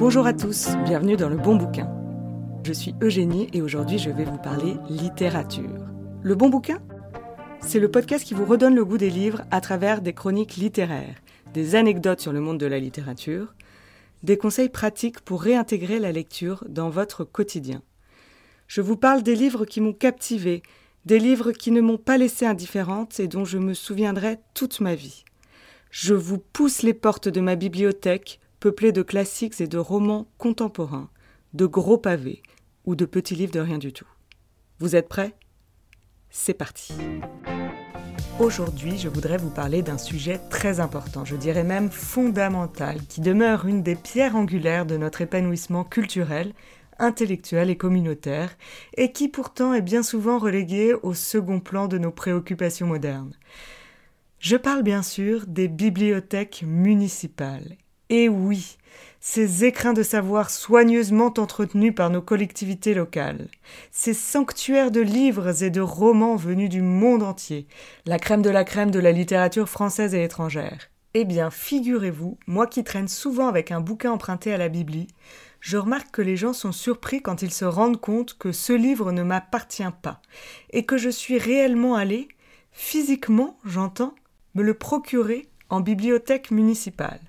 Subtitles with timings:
[0.00, 1.86] Bonjour à tous, bienvenue dans le bon bouquin.
[2.64, 5.84] Je suis Eugénie et aujourd'hui je vais vous parler littérature.
[6.22, 6.80] Le bon bouquin?
[7.60, 11.20] C'est le podcast qui vous redonne le goût des livres à travers des chroniques littéraires,
[11.52, 13.54] des anecdotes sur le monde de la littérature,
[14.22, 17.82] des conseils pratiques pour réintégrer la lecture dans votre quotidien.
[18.68, 20.62] Je vous parle des livres qui m'ont captivé,
[21.04, 24.94] des livres qui ne m'ont pas laissé indifférente et dont je me souviendrai toute ma
[24.94, 25.24] vie.
[25.90, 31.08] Je vous pousse les portes de ma bibliothèque, peuplée de classiques et de romans contemporains,
[31.54, 32.42] de gros pavés
[32.84, 34.06] ou de petits livres de rien du tout.
[34.78, 35.34] Vous êtes prêts?
[36.28, 36.92] C'est parti.
[38.38, 43.66] Aujourd'hui, je voudrais vous parler d'un sujet très important, je dirais même fondamental, qui demeure
[43.66, 46.52] une des pierres angulaires de notre épanouissement culturel,
[46.98, 48.56] intellectuel et communautaire,
[48.96, 53.34] et qui pourtant est bien souvent relégué au second plan de nos préoccupations modernes.
[54.38, 57.76] Je parle bien sûr des bibliothèques municipales.
[58.12, 58.76] Et oui,
[59.20, 63.46] ces écrins de savoir soigneusement entretenus par nos collectivités locales,
[63.92, 67.68] ces sanctuaires de livres et de romans venus du monde entier,
[68.06, 70.90] la crème de la crème de la littérature française et étrangère.
[71.14, 75.06] Eh bien, figurez-vous, moi qui traîne souvent avec un bouquin emprunté à la Bibli,
[75.60, 79.12] je remarque que les gens sont surpris quand ils se rendent compte que ce livre
[79.12, 80.20] ne m'appartient pas,
[80.70, 82.26] et que je suis réellement allé,
[82.72, 84.16] physiquement, j'entends,
[84.56, 87.20] me le procurer en bibliothèque municipale.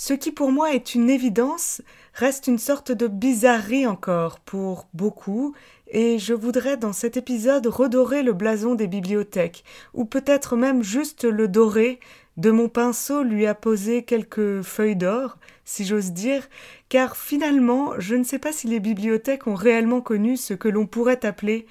[0.00, 1.82] Ce qui pour moi est une évidence
[2.14, 5.56] reste une sorte de bizarrerie encore pour beaucoup,
[5.88, 11.24] et je voudrais dans cet épisode redorer le blason des bibliothèques, ou peut-être même juste
[11.24, 11.98] le dorer,
[12.36, 16.48] de mon pinceau lui apposer quelques feuilles d'or, si j'ose dire,
[16.88, 20.86] car finalement je ne sais pas si les bibliothèques ont réellement connu ce que l'on
[20.86, 21.66] pourrait appeler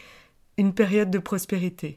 [0.58, 1.96] une période de prospérité.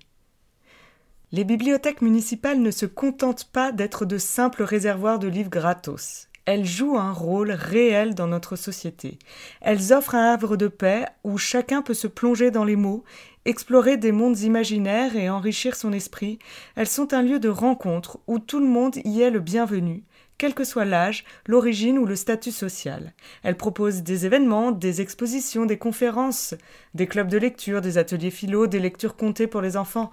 [1.33, 6.27] Les bibliothèques municipales ne se contentent pas d'être de simples réservoirs de livres gratos.
[6.45, 9.17] Elles jouent un rôle réel dans notre société.
[9.61, 13.05] Elles offrent un havre de paix où chacun peut se plonger dans les mots,
[13.45, 16.41] explorer des mondes imaginaires et enrichir son esprit.
[16.75, 20.03] Elles sont un lieu de rencontre où tout le monde y est le bienvenu,
[20.37, 23.13] quel que soit l'âge, l'origine ou le statut social.
[23.45, 26.55] Elles proposent des événements, des expositions, des conférences,
[26.95, 30.11] des clubs de lecture, des ateliers philo, des lectures comptées pour les enfants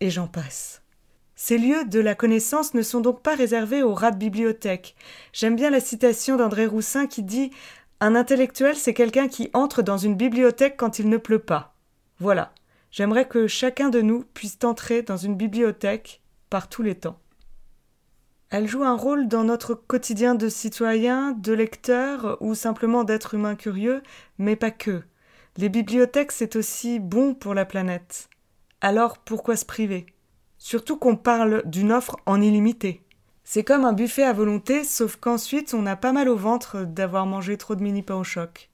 [0.00, 0.82] et j'en passe.
[1.34, 4.94] Ces lieux de la connaissance ne sont donc pas réservés aux rats de bibliothèque.
[5.32, 7.50] J'aime bien la citation d'André Roussin qui dit
[8.00, 11.74] Un intellectuel, c'est quelqu'un qui entre dans une bibliothèque quand il ne pleut pas.
[12.18, 12.52] Voilà.
[12.90, 17.18] J'aimerais que chacun de nous puisse entrer dans une bibliothèque par tous les temps.
[18.50, 23.54] Elle joue un rôle dans notre quotidien de citoyen, de lecteur ou simplement d'être humain
[23.54, 24.02] curieux,
[24.38, 25.02] mais pas que.
[25.56, 28.29] Les bibliothèques, c'est aussi bon pour la planète.
[28.82, 30.06] Alors pourquoi se priver?
[30.56, 33.02] Surtout qu'on parle d'une offre en illimité.
[33.44, 37.26] C'est comme un buffet à volonté, sauf qu'ensuite on a pas mal au ventre d'avoir
[37.26, 38.70] mangé trop de mini pains au choc.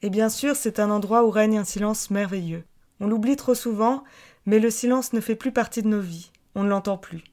[0.00, 2.64] Et bien sûr, c'est un endroit où règne un silence merveilleux.
[3.00, 4.04] On l'oublie trop souvent,
[4.46, 6.30] mais le silence ne fait plus partie de nos vies.
[6.54, 7.24] On ne l'entend plus.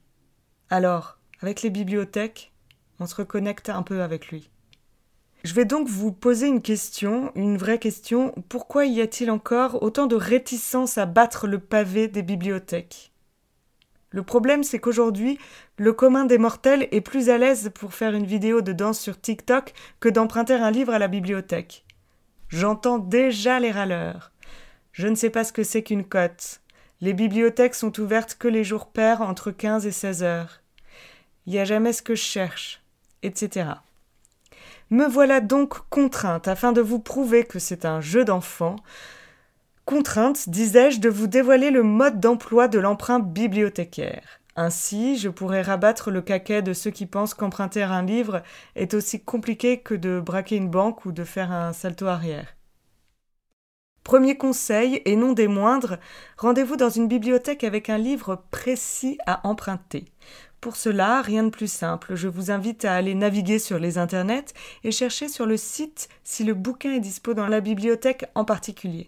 [0.68, 2.52] Alors, avec les bibliothèques,
[2.98, 4.50] on se reconnecte un peu avec lui.
[5.44, 8.32] Je vais donc vous poser une question, une vraie question.
[8.48, 13.12] Pourquoi y a-t-il encore autant de réticence à battre le pavé des bibliothèques?
[14.10, 15.38] Le problème, c'est qu'aujourd'hui,
[15.78, 19.20] le commun des mortels est plus à l'aise pour faire une vidéo de danse sur
[19.20, 21.84] TikTok que d'emprunter un livre à la bibliothèque.
[22.48, 24.30] J'entends déjà les râleurs.
[24.92, 26.60] Je ne sais pas ce que c'est qu'une cote.
[27.00, 30.60] Les bibliothèques sont ouvertes que les jours pairs entre 15 et 16 heures.
[31.46, 32.80] Il n'y a jamais ce que je cherche,
[33.24, 33.70] etc.
[34.92, 38.76] Me voilà donc contrainte, afin de vous prouver que c'est un jeu d'enfant,
[39.86, 44.22] contrainte, disais-je, de vous dévoiler le mode d'emploi de l'emprunt bibliothécaire.
[44.54, 48.42] Ainsi, je pourrais rabattre le caquet de ceux qui pensent qu'emprunter un livre
[48.76, 52.54] est aussi compliqué que de braquer une banque ou de faire un salto arrière.
[54.04, 55.96] Premier conseil, et non des moindres,
[56.36, 60.04] rendez-vous dans une bibliothèque avec un livre précis à emprunter.
[60.62, 64.54] Pour cela, rien de plus simple, je vous invite à aller naviguer sur les internets
[64.84, 69.06] et chercher sur le site si le bouquin est dispo dans la bibliothèque en particulier.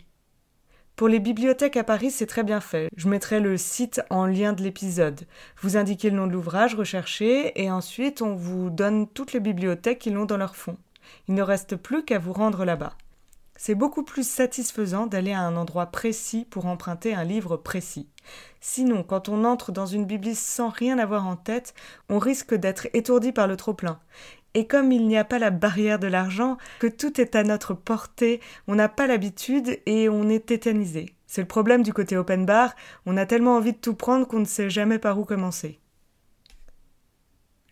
[0.96, 2.88] Pour les bibliothèques à Paris, c'est très bien fait.
[2.96, 5.28] Je mettrai le site en lien de l'épisode.
[5.62, 10.00] Vous indiquez le nom de l'ouvrage recherché et ensuite on vous donne toutes les bibliothèques
[10.00, 10.76] qui l'ont dans leur fond.
[11.28, 12.96] Il ne reste plus qu'à vous rendre là-bas.
[13.56, 18.08] C'est beaucoup plus satisfaisant d'aller à un endroit précis pour emprunter un livre précis.
[18.60, 21.74] Sinon, quand on entre dans une bibliothèque sans rien avoir en tête,
[22.08, 24.00] on risque d'être étourdi par le trop-plein.
[24.54, 27.74] Et comme il n'y a pas la barrière de l'argent, que tout est à notre
[27.74, 31.14] portée, on n'a pas l'habitude et on est tétanisé.
[31.26, 32.74] C'est le problème du côté open bar,
[33.06, 35.80] on a tellement envie de tout prendre qu'on ne sait jamais par où commencer.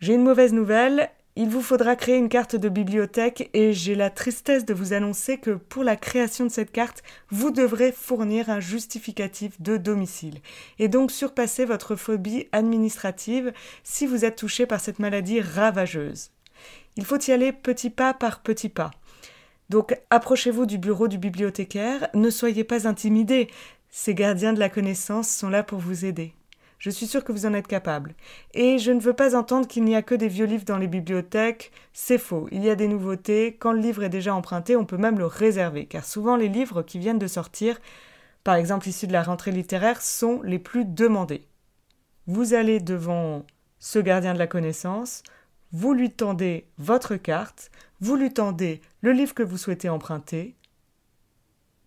[0.01, 4.11] J'ai une mauvaise nouvelle, Il vous faudra créer une carte de bibliothèque et j'ai la
[4.11, 8.59] tristesse de vous annoncer que pour la création de cette carte, vous devrez fournir un
[8.59, 10.41] justificatif de domicile
[10.77, 13.51] et donc surpasser votre phobie administrative
[13.83, 16.29] si vous êtes touché par cette maladie ravageuse.
[16.97, 18.91] Il faut y aller petit pas par petit pas.
[19.69, 23.47] Donc approchez-vous du bureau du bibliothécaire, ne soyez pas intimidés,
[23.89, 26.35] ces gardiens de la connaissance sont là pour vous aider.
[26.83, 28.13] Je suis sûre que vous en êtes capable.
[28.53, 30.89] Et je ne veux pas entendre qu'il n'y a que des vieux livres dans les
[30.89, 31.71] bibliothèques.
[31.93, 32.49] C'est faux.
[32.51, 33.55] Il y a des nouveautés.
[33.55, 36.81] Quand le livre est déjà emprunté, on peut même le réserver, car souvent les livres
[36.81, 37.79] qui viennent de sortir,
[38.43, 41.47] par exemple issus de la rentrée littéraire, sont les plus demandés.
[42.27, 43.45] Vous allez devant
[43.79, 45.23] ce gardien de la connaissance,
[45.71, 47.71] vous lui tendez votre carte,
[48.01, 50.57] vous lui tendez le livre que vous souhaitez emprunter,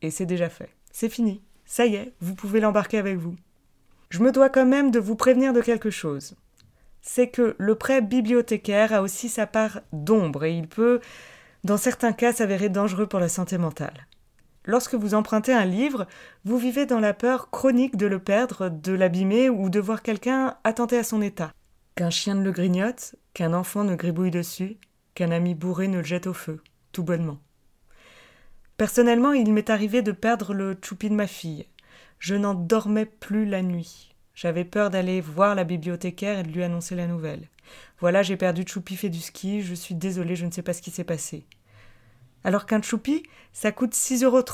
[0.01, 0.71] et c'est déjà fait.
[0.91, 1.43] C'est fini.
[1.67, 3.37] Ça y est, vous pouvez l'embarquer avec vous.
[4.17, 6.37] Je me dois quand même de vous prévenir de quelque chose.
[7.03, 11.01] C'est que le prêt bibliothécaire a aussi sa part d'ombre et il peut,
[11.65, 14.07] dans certains cas, s'avérer dangereux pour la santé mentale.
[14.65, 16.07] Lorsque vous empruntez un livre,
[16.47, 20.57] vous vivez dans la peur chronique de le perdre, de l'abîmer ou de voir quelqu'un
[20.65, 21.53] attenter à son état.
[21.95, 24.79] Qu'un chien ne le grignote, qu'un enfant ne gribouille dessus,
[25.15, 26.63] qu'un ami bourré ne le jette au feu,
[26.93, 27.39] tout bonnement.
[28.79, 31.67] Personnellement, il m'est arrivé de perdre le choupi de ma fille.
[32.19, 34.15] Je n'en dormais plus la nuit.
[34.35, 37.49] J'avais peur d'aller voir la bibliothécaire et de lui annoncer la nouvelle.
[38.01, 40.83] Voilà, j'ai perdu Choupi fait du ski, je suis désolée, je ne sais pas ce
[40.83, 41.47] qui s'est passé.
[42.45, 43.23] Alors qu'un Choupi,
[43.53, 44.45] ça coûte 6,30 euros.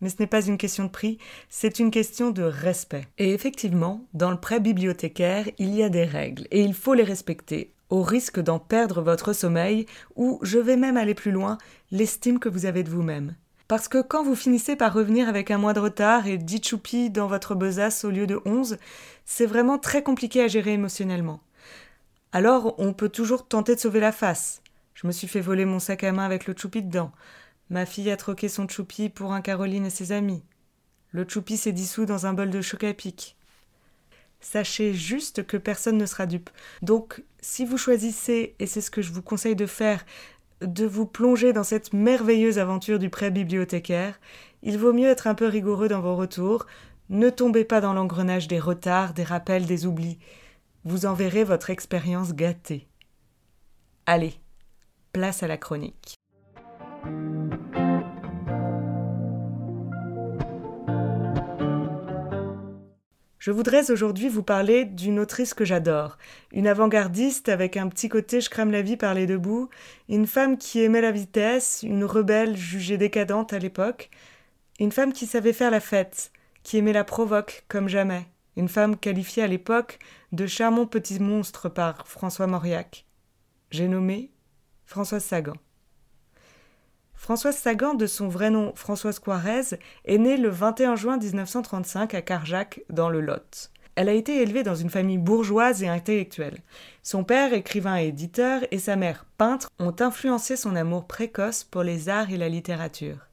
[0.00, 3.06] Mais ce n'est pas une question de prix, c'est une question de respect.
[3.18, 7.04] Et effectivement, dans le prêt bibliothécaire, il y a des règles, et il faut les
[7.04, 9.86] respecter, au risque d'en perdre votre sommeil,
[10.16, 11.56] ou, je vais même aller plus loin,
[11.92, 13.36] l'estime que vous avez de vous-même.
[13.72, 17.08] Parce que quand vous finissez par revenir avec un mois de retard et 10 choupis
[17.08, 18.76] dans votre besace au lieu de 11,
[19.24, 21.40] c'est vraiment très compliqué à gérer émotionnellement.
[22.32, 24.60] Alors, on peut toujours tenter de sauver la face.
[24.92, 27.12] Je me suis fait voler mon sac à main avec le choupi dedans.
[27.70, 30.42] Ma fille a troqué son choupi pour un Caroline et ses amis.
[31.10, 33.38] Le choupi s'est dissous dans un bol de choc à pic.
[34.42, 36.50] Sachez juste que personne ne sera dupe.
[36.82, 40.04] Donc, si vous choisissez, et c'est ce que je vous conseille de faire,
[40.62, 44.18] de vous plonger dans cette merveilleuse aventure du prêt bibliothécaire,
[44.62, 46.66] il vaut mieux être un peu rigoureux dans vos retours,
[47.08, 50.18] ne tombez pas dans l'engrenage des retards, des rappels, des oublis.
[50.84, 52.88] Vous en verrez votre expérience gâtée.
[54.06, 54.34] Allez,
[55.12, 56.14] place à la chronique.
[63.42, 66.16] Je voudrais aujourd'hui vous parler d'une autrice que j'adore,
[66.52, 69.68] une avant-gardiste avec un petit côté je crame la vie par les deux bouts,
[70.08, 74.10] une femme qui aimait la vitesse, une rebelle jugée décadente à l'époque,
[74.78, 76.30] une femme qui savait faire la fête,
[76.62, 79.98] qui aimait la provoque comme jamais, une femme qualifiée à l'époque
[80.30, 83.06] de charmant petit monstre par François Mauriac.
[83.72, 84.30] J'ai nommé
[84.86, 85.56] Françoise Sagan.
[87.22, 92.20] Françoise Sagan, de son vrai nom Françoise Coirez, est née le 21 juin 1935 à
[92.20, 93.70] Carjac, dans le Lot.
[93.94, 96.58] Elle a été élevée dans une famille bourgeoise et intellectuelle.
[97.04, 101.84] Son père, écrivain et éditeur, et sa mère, peintre, ont influencé son amour précoce pour
[101.84, 103.28] les arts et la littérature.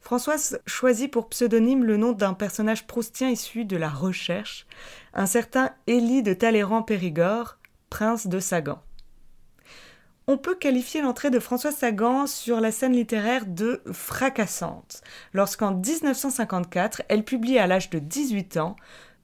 [0.00, 4.66] Françoise choisit pour pseudonyme le nom d'un personnage proustien issu de la recherche,
[5.14, 7.56] un certain Élie de Talleyrand-Périgord,
[7.88, 8.82] prince de Sagan
[10.30, 17.02] on peut qualifier l'entrée de François Sagan sur la scène littéraire de fracassante, lorsqu'en 1954,
[17.08, 18.76] elle publie à l'âge de 18 ans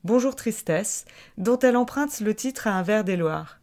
[0.02, 1.04] Bonjour Tristesse,
[1.38, 3.60] dont elle emprunte le titre à un vers des Loirs.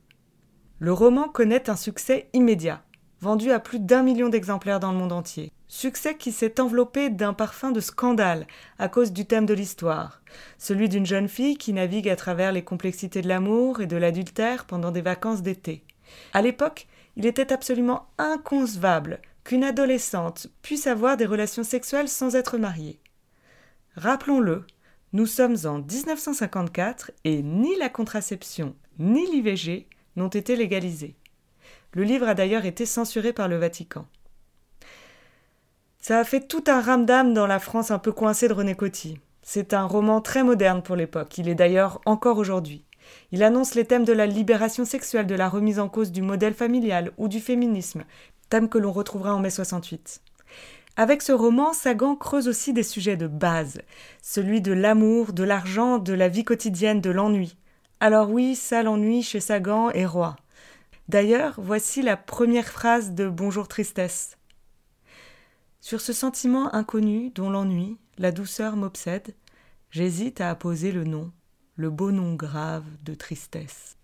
[0.80, 2.82] Le roman connaît un succès immédiat,
[3.20, 5.52] vendu à plus d'un million d'exemplaires dans le monde entier.
[5.68, 8.48] Succès qui s'est enveloppé d'un parfum de scandale
[8.80, 10.22] à cause du thème de l'histoire,
[10.58, 14.64] celui d'une jeune fille qui navigue à travers les complexités de l'amour et de l'adultère
[14.64, 15.84] pendant des vacances d'été.
[16.32, 22.58] À l'époque, il était absolument inconcevable qu'une adolescente puisse avoir des relations sexuelles sans être
[22.58, 23.00] mariée.
[23.96, 24.66] Rappelons-le,
[25.12, 31.16] nous sommes en 1954 et ni la contraception ni l'IVG n'ont été légalisés.
[31.94, 34.06] Le livre a d'ailleurs été censuré par le Vatican.
[36.00, 39.20] Ça a fait tout un ramdam dans la France un peu coincée de René Coty.
[39.42, 42.86] C'est un roman très moderne pour l'époque, il est d'ailleurs encore aujourd'hui.
[43.32, 46.54] Il annonce les thèmes de la libération sexuelle, de la remise en cause du modèle
[46.54, 48.04] familial ou du féminisme,
[48.50, 50.22] thèmes que l'on retrouvera en mai 68.
[50.96, 53.82] Avec ce roman, Sagan creuse aussi des sujets de base,
[54.22, 57.58] celui de l'amour, de l'argent, de la vie quotidienne, de l'ennui.
[58.00, 60.36] Alors oui, ça l'ennui chez Sagan est roi.
[61.10, 64.38] D'ailleurs, voici la première phrase de Bonjour Tristesse.
[65.82, 69.34] Sur ce sentiment inconnu dont l'ennui, la douceur m'obsède,
[69.90, 71.32] j'hésite à apposer le nom
[71.76, 73.98] le beau nom grave de tristesse.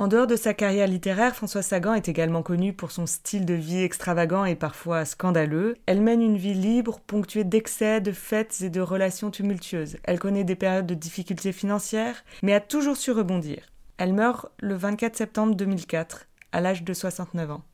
[0.00, 3.54] En dehors de sa carrière littéraire, Françoise Sagan est également connue pour son style de
[3.54, 5.74] vie extravagant et parfois scandaleux.
[5.86, 9.96] Elle mène une vie libre, ponctuée d'excès, de fêtes et de relations tumultueuses.
[10.04, 13.64] Elle connaît des périodes de difficultés financières, mais a toujours su rebondir.
[13.96, 17.64] Elle meurt le 24 septembre 2004, à l'âge de 69 ans.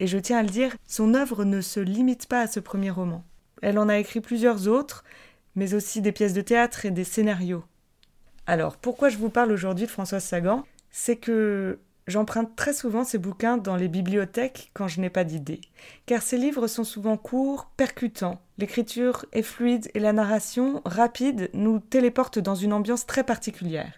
[0.00, 2.90] Et je tiens à le dire, son œuvre ne se limite pas à ce premier
[2.90, 3.24] roman.
[3.62, 5.04] Elle en a écrit plusieurs autres,
[5.54, 7.64] mais aussi des pièces de théâtre et des scénarios.
[8.46, 10.64] Alors, pourquoi je vous parle aujourd'hui de Françoise Sagan?
[10.90, 15.60] C'est que j'emprunte très souvent ces bouquins dans les bibliothèques quand je n'ai pas d'idée,
[16.06, 18.40] car ces livres sont souvent courts, percutants.
[18.58, 23.92] L'écriture est fluide et la narration, rapide, nous téléporte dans une ambiance très particulière.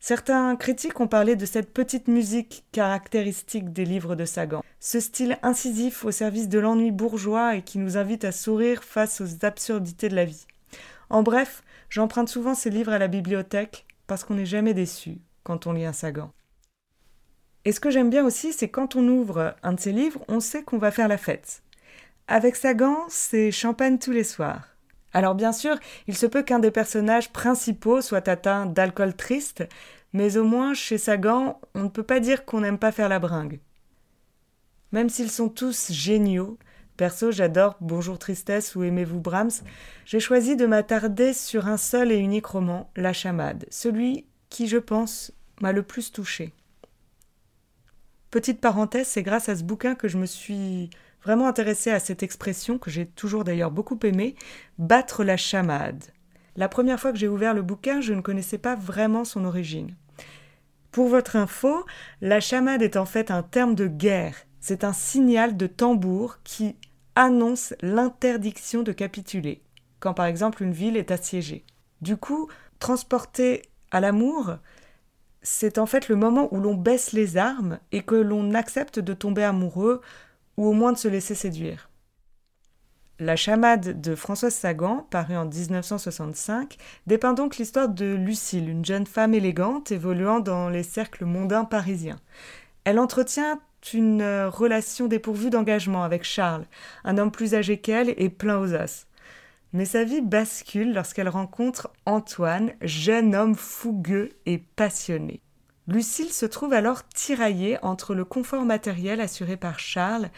[0.00, 5.38] Certains critiques ont parlé de cette petite musique caractéristique des livres de Sagan, ce style
[5.42, 10.10] incisif au service de l'ennui bourgeois et qui nous invite à sourire face aux absurdités
[10.10, 10.46] de la vie.
[11.14, 15.68] En bref, j'emprunte souvent ces livres à la bibliothèque parce qu'on n'est jamais déçu, quand
[15.68, 16.32] on lit un Sagan.
[17.64, 20.40] Et ce que j'aime bien aussi, c'est quand on ouvre un de ses livres, on
[20.40, 21.62] sait qu'on va faire la fête.
[22.26, 24.66] Avec Sagan, c'est champagne tous les soirs.
[25.12, 25.76] Alors bien sûr,
[26.08, 29.62] il se peut qu'un des personnages principaux soit atteint d'alcool triste,
[30.14, 33.20] mais au moins chez Sagan, on ne peut pas dire qu'on n'aime pas faire la
[33.20, 33.60] bringue.
[34.90, 36.58] Même s'ils sont tous géniaux,
[36.96, 39.62] perso j'adore Bonjour Tristesse ou Aimez-vous Brahms,
[40.06, 44.78] j'ai choisi de m'attarder sur un seul et unique roman, La Chamade, celui qui, je
[44.78, 46.52] pense, m'a le plus touché.
[48.30, 50.90] Petite parenthèse, c'est grâce à ce bouquin que je me suis
[51.22, 54.36] vraiment intéressée à cette expression que j'ai toujours d'ailleurs beaucoup aimée,
[54.78, 56.04] battre la chamade.
[56.56, 59.94] La première fois que j'ai ouvert le bouquin, je ne connaissais pas vraiment son origine.
[60.92, 61.84] Pour votre info,
[62.20, 64.36] la chamade est en fait un terme de guerre.
[64.66, 66.74] C'est un signal de tambour qui
[67.16, 69.62] annonce l'interdiction de capituler,
[70.00, 71.66] quand par exemple une ville est assiégée.
[72.00, 74.56] Du coup, transporter à l'amour,
[75.42, 79.12] c'est en fait le moment où l'on baisse les armes et que l'on accepte de
[79.12, 80.00] tomber amoureux
[80.56, 81.90] ou au moins de se laisser séduire.
[83.18, 89.06] La chamade de Françoise Sagan, parue en 1965, dépeint donc l'histoire de Lucille, une jeune
[89.06, 92.18] femme élégante évoluant dans les cercles mondains parisiens.
[92.84, 93.60] Elle entretient
[93.92, 96.64] une relation dépourvue d'engagement avec Charles,
[97.04, 99.06] un homme plus âgé qu'elle et plein aux as.
[99.72, 105.42] Mais sa vie bascule lorsqu'elle rencontre Antoine, jeune homme fougueux et passionné.
[105.86, 110.30] Lucille se trouve alors tiraillée entre le confort matériel assuré par Charles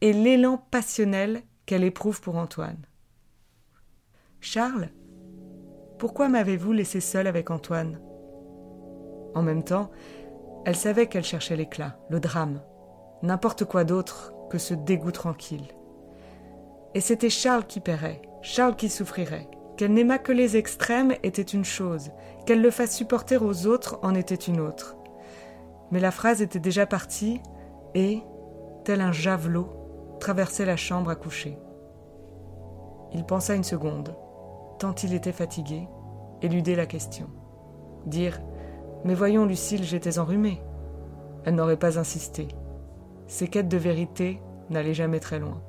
[0.00, 2.86] et l'élan passionnel qu'elle éprouve pour Antoine.
[4.40, 4.88] Charles,
[5.98, 8.00] pourquoi m'avez-vous laissé seule avec Antoine?
[9.34, 9.90] En même temps,
[10.64, 12.62] elle savait qu'elle cherchait l'éclat, le drame,
[13.24, 15.68] n'importe quoi d'autre que ce dégoût tranquille.
[16.94, 19.48] Et c'était Charles qui paierait, Charles qui souffrirait.
[19.76, 22.12] Qu'elle n'aimât que les extrêmes était une chose,
[22.46, 24.96] qu'elle le fasse supporter aux autres en était une autre.
[25.90, 27.40] Mais la phrase était déjà partie
[27.94, 28.22] et,
[28.84, 29.68] tel un javelot,
[30.20, 31.58] traversait la chambre à coucher.
[33.12, 34.14] Il pensa une seconde,
[34.78, 35.88] tant il était fatigué,
[36.40, 37.28] éluder la question.
[38.06, 38.40] Dire
[39.04, 40.62] Mais voyons, Lucille, j'étais enrhumée.
[41.44, 42.46] Elle n'aurait pas insisté.
[43.26, 44.40] Ses quêtes de vérité
[44.70, 45.62] n'allaient jamais très loin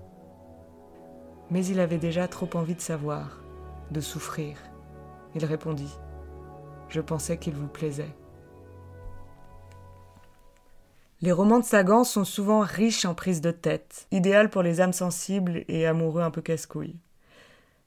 [1.50, 3.42] mais il avait déjà trop envie de savoir,
[3.92, 4.58] de souffrir.
[5.36, 5.94] Il répondit
[6.90, 8.16] Je pensais qu'il vous plaisait.
[11.22, 14.94] Les romans de Sagan sont souvent riches en prises de tête, idéales pour les âmes
[14.94, 17.00] sensibles et amoureux un peu casse-couilles.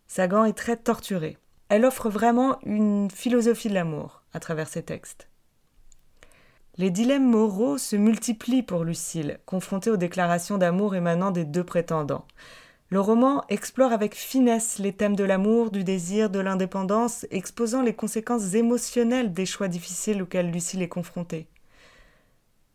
[0.07, 1.37] Sagan est très torturé.
[1.69, 5.29] Elle offre vraiment une philosophie de l'amour à travers ses textes.
[6.81, 12.25] Les dilemmes moraux se multiplient pour Lucille, confrontée aux déclarations d'amour émanant des deux prétendants.
[12.91, 17.95] Le roman explore avec finesse les thèmes de l'amour, du désir, de l'indépendance, exposant les
[17.95, 21.49] conséquences émotionnelles des choix difficiles auxquels Lucille est confrontée.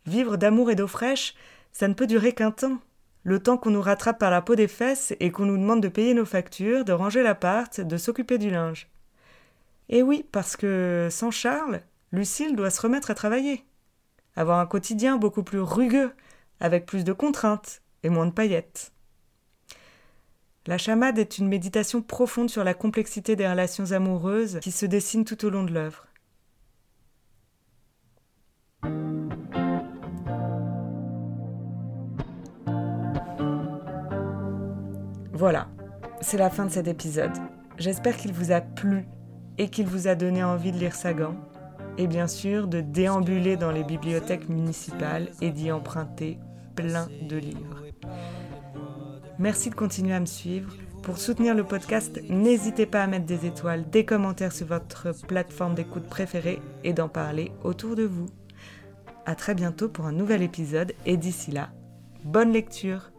[0.05, 1.33] Vivre d'amour et d'eau fraîche,
[1.71, 2.79] ça ne peut durer qu'un temps.
[3.23, 5.87] Le temps qu'on nous rattrape par la peau des fesses et qu'on nous demande de
[5.87, 8.89] payer nos factures, de ranger l'appart, de s'occuper du linge.
[9.87, 11.79] Et oui, parce que sans Charles,
[12.11, 13.63] Lucille doit se remettre à travailler.
[14.35, 16.13] Avoir un quotidien beaucoup plus rugueux,
[16.59, 18.91] avec plus de contraintes et moins de paillettes.
[20.65, 25.25] La chamade est une méditation profonde sur la complexité des relations amoureuses qui se dessinent
[25.25, 26.07] tout au long de l'œuvre.
[35.33, 35.67] Voilà,
[36.21, 37.33] c'est la fin de cet épisode.
[37.77, 39.05] J'espère qu'il vous a plu
[39.57, 41.35] et qu'il vous a donné envie de lire Sagan
[41.97, 46.39] et bien sûr de déambuler dans les bibliothèques municipales et d'y emprunter
[46.75, 47.83] plein de livres.
[49.39, 50.73] Merci de continuer à me suivre.
[51.03, 55.75] Pour soutenir le podcast, n'hésitez pas à mettre des étoiles, des commentaires sur votre plateforme
[55.75, 58.27] d'écoute préférée et d'en parler autour de vous.
[59.25, 61.69] À très bientôt pour un nouvel épisode et d'ici là,
[62.23, 63.12] bonne lecture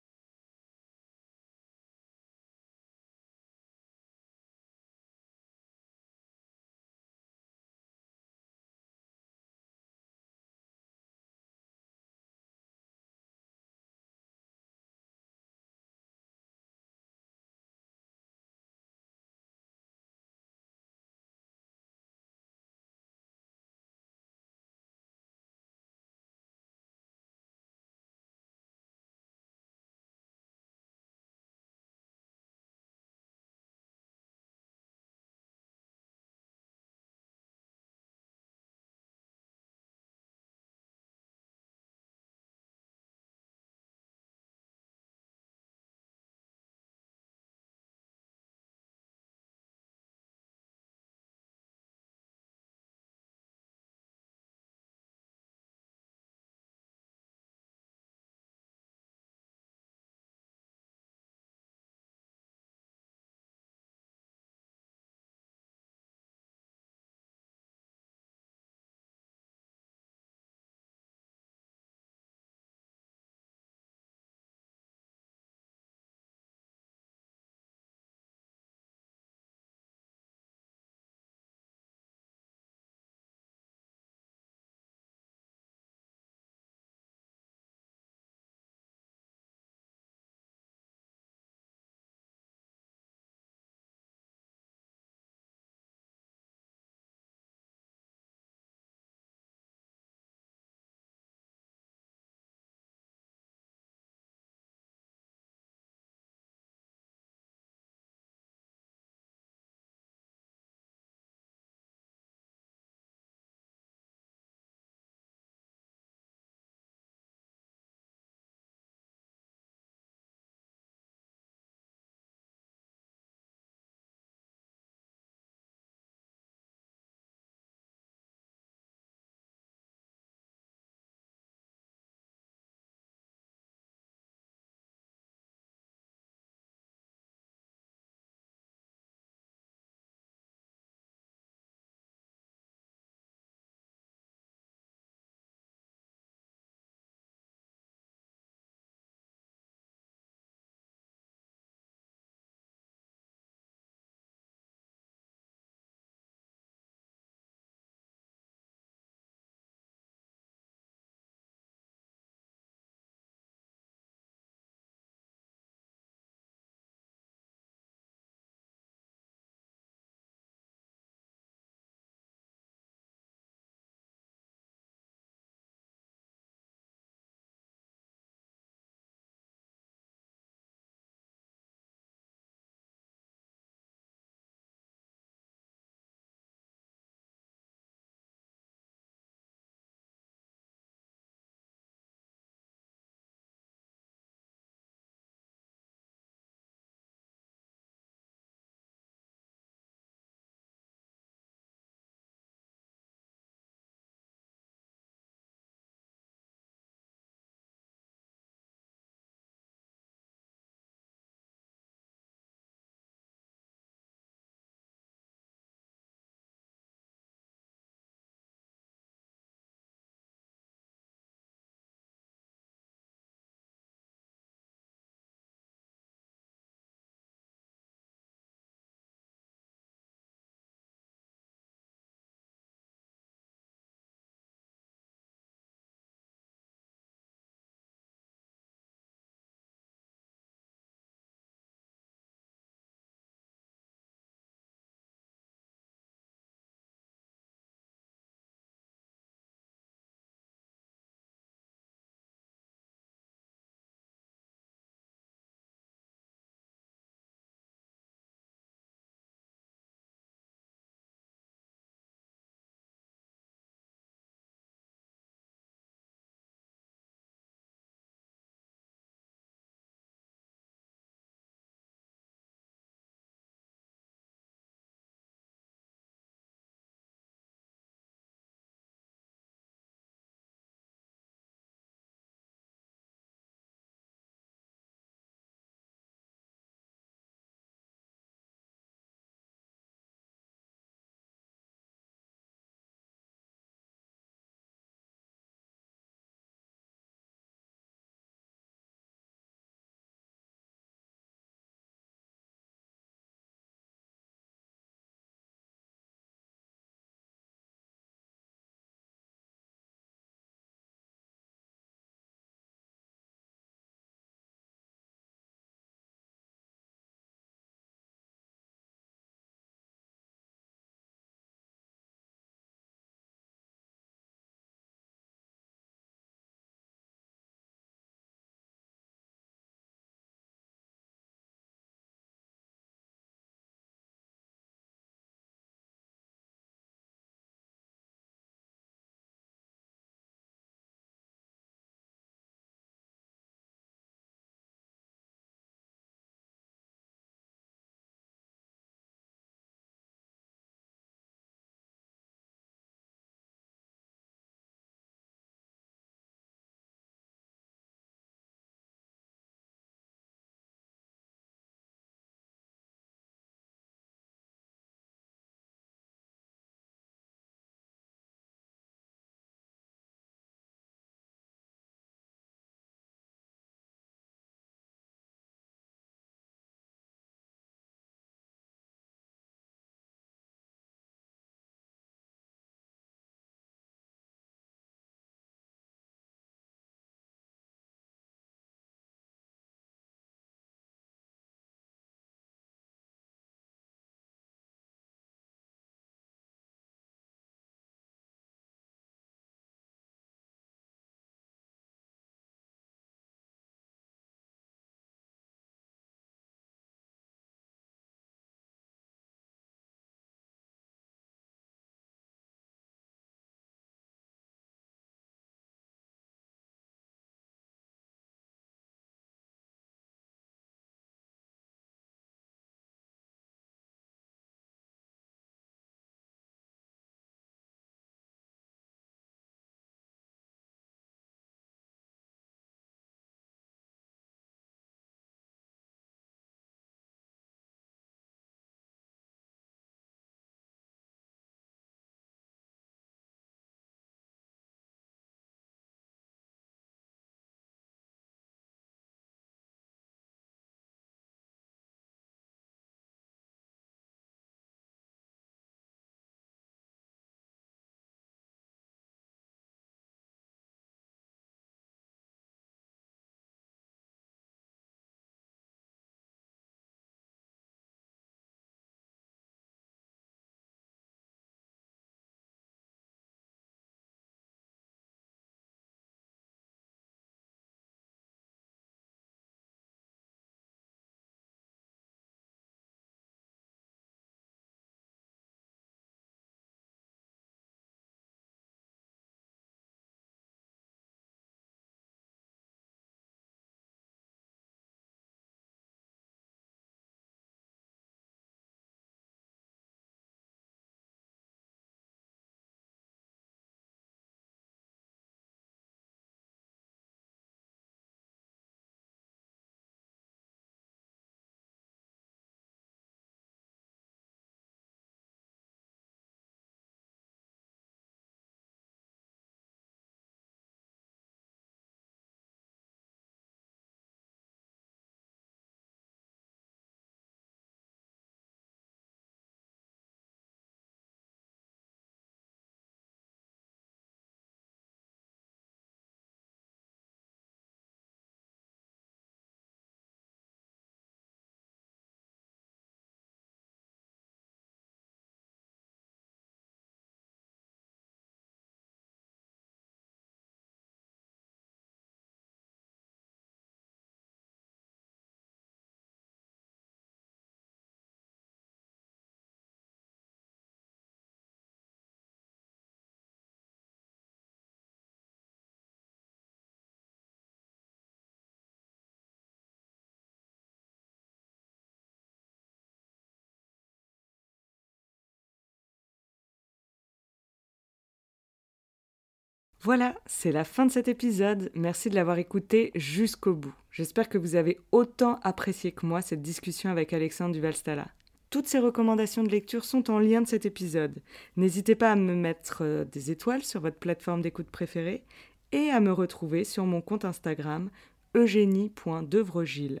[579.82, 581.70] Voilà, c'est la fin de cet épisode.
[581.74, 583.74] Merci de l'avoir écouté jusqu'au bout.
[583.90, 588.08] J'espère que vous avez autant apprécié que moi cette discussion avec Alexandre Duval-Stala.
[588.50, 591.22] Toutes ces recommandations de lecture sont en lien de cet épisode.
[591.56, 595.24] N'hésitez pas à me mettre euh, des étoiles sur votre plateforme d'écoute préférée
[595.72, 597.90] et à me retrouver sur mon compte Instagram
[598.34, 600.00] eugénie.devrogile.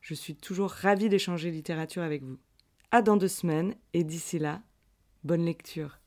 [0.00, 2.38] Je suis toujours ravie d'échanger littérature avec vous.
[2.90, 4.62] À dans deux semaines et d'ici là,
[5.24, 6.01] bonne lecture.